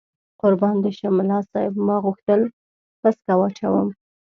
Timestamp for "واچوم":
3.37-3.87